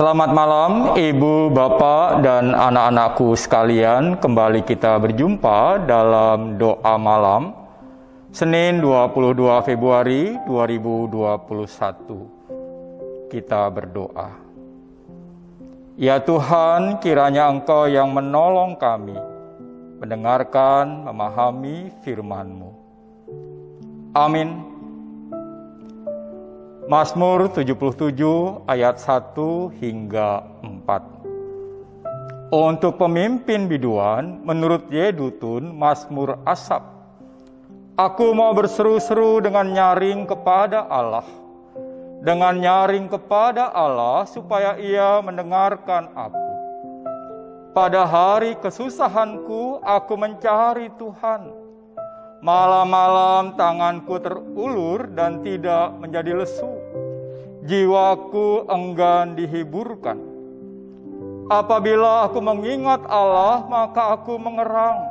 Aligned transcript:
Selamat 0.00 0.32
malam 0.32 0.96
Ibu, 0.96 1.52
Bapak, 1.52 2.24
dan 2.24 2.56
anak-anakku 2.56 3.36
sekalian. 3.36 4.16
Kembali 4.16 4.64
kita 4.64 4.96
berjumpa 4.96 5.84
dalam 5.84 6.56
doa 6.56 6.96
malam 6.96 7.52
Senin 8.32 8.80
22 8.80 9.60
Februari 9.60 10.40
2021. 10.48 13.28
Kita 13.28 13.68
berdoa. 13.68 14.40
Ya 16.00 16.16
Tuhan, 16.16 17.04
kiranya 17.04 17.52
Engkau 17.52 17.84
yang 17.84 18.08
menolong 18.08 18.80
kami 18.80 19.20
mendengarkan, 20.00 21.12
memahami 21.12 21.92
firman-Mu. 22.00 22.72
Amin. 24.16 24.69
Mazmur 26.90 27.46
77 27.54 28.66
ayat 28.66 28.98
1 28.98 29.38
hingga 29.78 30.42
4. 30.58 32.50
Untuk 32.50 32.98
pemimpin 32.98 33.70
biduan, 33.70 34.42
menurut 34.42 34.90
Yedutun, 34.90 35.70
Mazmur 35.70 36.42
Asap. 36.42 36.82
Aku 37.94 38.34
mau 38.34 38.50
berseru-seru 38.58 39.38
dengan 39.38 39.70
nyaring 39.70 40.26
kepada 40.26 40.82
Allah. 40.90 41.22
Dengan 42.26 42.58
nyaring 42.58 43.06
kepada 43.06 43.70
Allah 43.70 44.26
supaya 44.26 44.74
ia 44.74 45.22
mendengarkan 45.22 46.10
aku. 46.10 46.50
Pada 47.70 48.02
hari 48.02 48.58
kesusahanku, 48.58 49.78
aku 49.86 50.18
mencari 50.18 50.90
Tuhan 50.98 51.70
Malam-malam 52.40 53.52
tanganku 53.52 54.16
terulur 54.16 55.12
dan 55.12 55.44
tidak 55.44 55.92
menjadi 56.00 56.40
lesu. 56.40 56.69
Jiwaku 57.70 58.66
enggan 58.66 59.38
dihiburkan. 59.38 60.18
Apabila 61.46 62.26
aku 62.26 62.42
mengingat 62.42 63.06
Allah, 63.06 63.62
maka 63.70 64.18
aku 64.18 64.34
mengerang. 64.42 65.06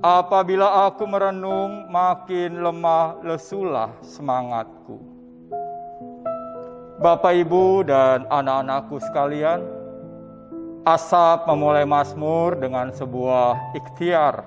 Apabila 0.00 0.88
aku 0.88 1.04
merenung, 1.04 1.84
makin 1.92 2.64
lemah 2.64 3.20
lesulah 3.20 3.92
semangatku. 4.00 4.96
Bapak, 7.04 7.36
Ibu, 7.36 7.84
dan 7.84 8.24
anak-anakku 8.32 8.96
sekalian, 9.04 9.60
Asap 10.88 11.44
memulai 11.44 11.84
Mazmur 11.84 12.56
dengan 12.56 12.88
sebuah 12.96 13.76
ikhtiar 13.76 14.40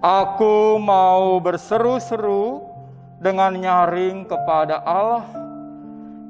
Aku 0.00 0.80
mau 0.80 1.36
berseru-seru 1.44 2.64
dengan 3.20 3.52
nyaring 3.52 4.24
kepada 4.24 4.80
Allah, 4.80 5.45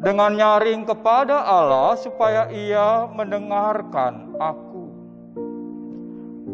dengan 0.03 0.37
nyaring 0.37 0.85
kepada 0.85 1.41
Allah 1.45 1.97
supaya 1.97 2.49
Ia 2.53 3.09
mendengarkan 3.09 4.37
aku. 4.37 4.85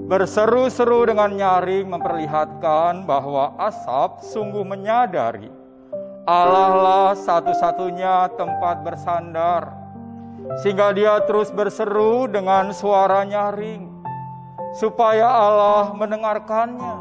Berseru-seru 0.06 1.08
dengan 1.08 1.32
nyaring 1.34 1.88
memperlihatkan 1.88 3.08
bahwa 3.08 3.56
Asap 3.56 4.22
sungguh 4.22 4.62
menyadari 4.62 5.62
Allah 6.22 6.70
lah 6.78 7.10
satu-satunya 7.18 8.30
tempat 8.38 8.86
bersandar, 8.86 9.74
sehingga 10.62 10.94
dia 10.94 11.18
terus 11.26 11.50
berseru 11.50 12.30
dengan 12.30 12.70
suara 12.70 13.26
nyaring 13.26 13.90
supaya 14.78 15.26
Allah 15.26 15.90
mendengarkannya. 15.98 16.96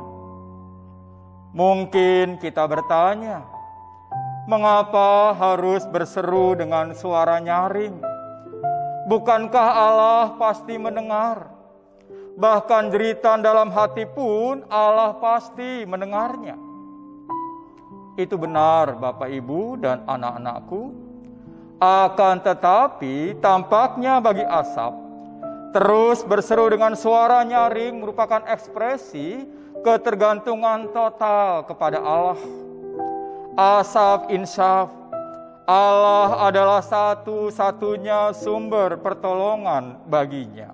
Mungkin 1.54 2.42
kita 2.42 2.66
bertanya, 2.66 3.46
mengapa 4.50 5.34
harus 5.38 5.86
berseru 5.90 6.58
dengan 6.58 6.94
suara 6.98 7.38
nyaring? 7.38 7.94
Bukankah 9.10 9.68
Allah 9.76 10.26
pasti 10.38 10.78
mendengar? 10.78 11.50
Bahkan 12.38 12.90
jeritan 12.96 13.44
dalam 13.44 13.70
hati 13.70 14.08
pun 14.08 14.64
Allah 14.72 15.18
pasti 15.20 15.84
mendengarnya. 15.84 16.56
Itu 18.16 18.40
benar, 18.40 18.96
Bapak, 18.96 19.28
Ibu, 19.28 19.82
dan 19.82 20.06
anak-anakku. 20.08 20.96
Akan 21.82 22.40
tetapi, 22.40 23.42
tampaknya 23.42 24.22
bagi 24.22 24.46
asap, 24.46 25.12
Terus 25.72 26.28
berseru 26.28 26.68
dengan 26.68 27.00
suara 27.00 27.48
nyaring 27.48 28.04
merupakan 28.04 28.44
ekspresi 28.44 29.48
ketergantungan 29.88 30.92
total 30.92 31.64
kepada 31.64 32.04
Allah. 32.04 32.71
Asaf 33.60 34.32
insaf, 34.32 34.88
Allah 35.68 36.48
adalah 36.48 36.80
satu-satunya 36.80 38.32
sumber 38.32 38.96
pertolongan 38.96 40.00
baginya. 40.08 40.72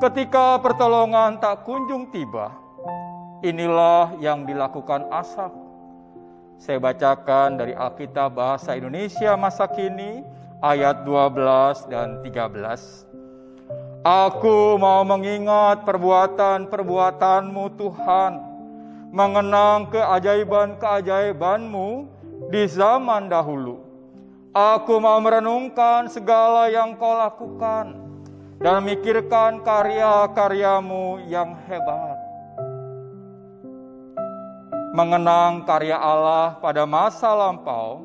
Ketika 0.00 0.56
pertolongan 0.64 1.36
tak 1.36 1.68
kunjung 1.68 2.08
tiba, 2.08 2.48
inilah 3.44 4.16
yang 4.24 4.48
dilakukan 4.48 5.04
Asaf. 5.12 5.52
Saya 6.56 6.80
bacakan 6.80 7.60
dari 7.60 7.76
Alkitab 7.76 8.32
Bahasa 8.32 8.72
Indonesia 8.72 9.36
masa 9.36 9.68
kini 9.68 10.24
ayat 10.64 11.04
12 11.04 11.92
dan 11.92 12.24
13. 12.24 13.04
Aku 14.00 14.80
mau 14.80 15.04
mengingat 15.04 15.84
perbuatan-perbuatanmu 15.84 17.64
Tuhan, 17.76 18.47
mengenang 19.08 19.88
keajaiban-keajaibanmu 19.92 21.88
di 22.52 22.68
zaman 22.68 23.28
dahulu. 23.28 23.80
Aku 24.52 24.98
mau 24.98 25.20
merenungkan 25.20 26.08
segala 26.08 26.72
yang 26.72 26.96
kau 26.96 27.14
lakukan 27.14 27.94
dan 28.58 28.82
memikirkan 28.82 29.62
karya-karyamu 29.62 31.20
yang 31.30 31.54
hebat. 31.68 32.16
Mengenang 34.96 35.62
karya 35.62 35.94
Allah 35.94 36.58
pada 36.58 36.82
masa 36.82 37.30
lampau 37.30 38.02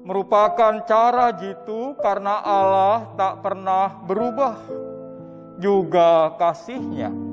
merupakan 0.00 0.80
cara 0.88 1.36
jitu 1.36 1.92
karena 2.00 2.40
Allah 2.40 3.12
tak 3.18 3.44
pernah 3.44 4.00
berubah 4.08 4.56
juga 5.60 6.32
kasihnya. 6.40 7.29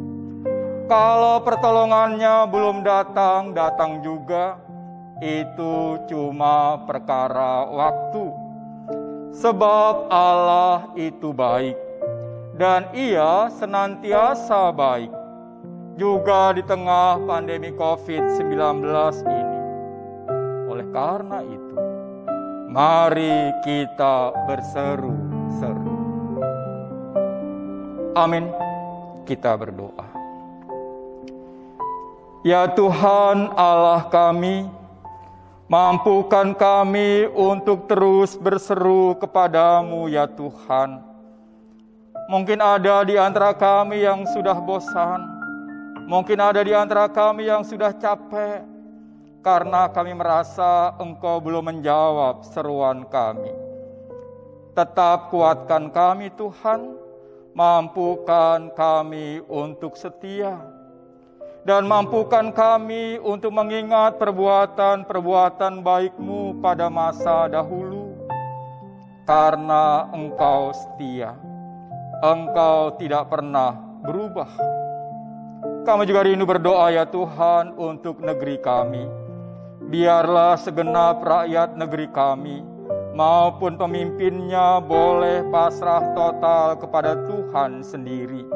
Kalau 0.88 1.44
pertolongannya 1.44 2.48
belum 2.48 2.80
datang, 2.80 3.52
datang 3.52 4.00
juga, 4.00 4.56
itu 5.20 6.00
cuma 6.08 6.80
perkara 6.88 7.68
waktu. 7.68 8.32
Sebab 9.36 10.08
Allah 10.08 10.88
itu 10.96 11.36
baik, 11.36 11.76
dan 12.56 12.88
ia 12.96 13.52
senantiasa 13.52 14.72
baik, 14.72 15.12
juga 16.00 16.56
di 16.56 16.64
tengah 16.64 17.20
pandemi 17.28 17.76
COVID-19 17.76 18.88
ini. 19.28 19.60
Oleh 20.72 20.88
karena 20.96 21.44
itu, 21.44 21.76
mari 22.72 23.52
kita 23.60 24.32
berseru-seru. 24.48 25.96
Amin. 28.16 28.48
Kita 29.28 29.60
berdoa. 29.60 30.17
Ya 32.46 32.70
Tuhan 32.70 33.50
Allah 33.58 34.06
kami, 34.14 34.70
mampukan 35.66 36.54
kami 36.54 37.26
untuk 37.34 37.90
terus 37.90 38.38
berseru 38.38 39.18
kepadamu 39.18 40.06
ya 40.06 40.30
Tuhan. 40.30 41.02
Mungkin 42.30 42.62
ada 42.62 43.02
di 43.02 43.18
antara 43.18 43.58
kami 43.58 44.06
yang 44.06 44.30
sudah 44.30 44.54
bosan, 44.62 45.26
mungkin 46.06 46.38
ada 46.38 46.62
di 46.62 46.78
antara 46.78 47.10
kami 47.10 47.50
yang 47.50 47.66
sudah 47.66 47.90
capek, 47.90 48.62
karena 49.42 49.90
kami 49.90 50.14
merasa 50.14 50.94
Engkau 51.02 51.42
belum 51.42 51.74
menjawab 51.74 52.46
seruan 52.46 53.02
kami. 53.10 53.50
Tetap 54.78 55.34
kuatkan 55.34 55.90
kami 55.90 56.30
Tuhan, 56.38 57.08
Mampukan 57.58 58.70
kami 58.78 59.42
untuk 59.50 59.98
setia 59.98 60.62
dan 61.68 61.84
mampukan 61.84 62.56
kami 62.56 63.20
untuk 63.20 63.52
mengingat 63.52 64.16
perbuatan-perbuatan 64.16 65.84
baikmu 65.84 66.64
pada 66.64 66.88
masa 66.88 67.52
dahulu. 67.52 68.16
Karena 69.28 70.08
engkau 70.16 70.72
setia, 70.72 71.36
engkau 72.24 72.96
tidak 72.96 73.28
pernah 73.28 73.76
berubah. 74.00 74.48
Kami 75.84 76.08
juga 76.08 76.24
rindu 76.24 76.48
berdoa 76.48 76.88
ya 76.88 77.04
Tuhan 77.04 77.76
untuk 77.76 78.24
negeri 78.24 78.64
kami. 78.64 79.04
Biarlah 79.92 80.56
segenap 80.56 81.20
rakyat 81.20 81.76
negeri 81.76 82.08
kami 82.16 82.64
maupun 83.12 83.76
pemimpinnya 83.76 84.80
boleh 84.80 85.44
pasrah 85.52 86.16
total 86.16 86.80
kepada 86.80 87.20
Tuhan 87.28 87.84
sendiri. 87.84 88.48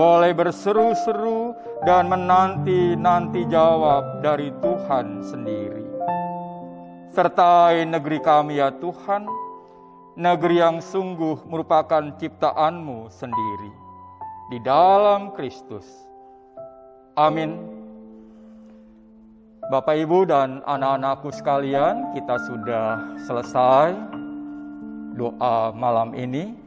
Boleh 0.00 0.32
berseru-seru 0.32 1.39
dan 1.80 2.12
menanti-nanti 2.12 3.48
jawab 3.48 4.20
dari 4.20 4.52
Tuhan 4.60 5.24
sendiri. 5.24 5.84
Sertai 7.10 7.88
negeri 7.88 8.20
kami 8.20 8.60
ya 8.60 8.68
Tuhan, 8.68 9.24
negeri 10.14 10.60
yang 10.60 10.78
sungguh 10.84 11.48
merupakan 11.48 12.12
ciptaanmu 12.20 13.08
sendiri 13.08 13.72
di 14.52 14.58
dalam 14.60 15.32
Kristus. 15.32 15.88
Amin. 17.16 17.56
Bapak, 19.70 19.94
Ibu, 20.02 20.26
dan 20.26 20.66
anak-anakku 20.66 21.30
sekalian, 21.30 22.10
kita 22.10 22.36
sudah 22.42 22.86
selesai 23.22 23.94
doa 25.14 25.70
malam 25.72 26.12
ini. 26.18 26.58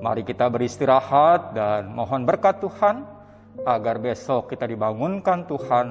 Mari 0.00 0.24
kita 0.24 0.48
beristirahat 0.48 1.56
dan 1.56 1.92
mohon 1.92 2.24
berkat 2.24 2.60
Tuhan 2.60 3.13
agar 3.62 4.02
besok 4.02 4.50
kita 4.50 4.66
dibangunkan 4.66 5.46
Tuhan 5.46 5.86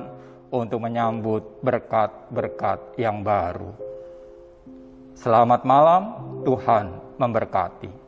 untuk 0.51 0.83
menyambut 0.83 1.63
berkat-berkat 1.63 2.99
yang 2.99 3.23
baru. 3.23 3.71
Selamat 5.15 5.63
malam, 5.63 6.03
Tuhan 6.43 6.91
memberkati. 7.15 8.02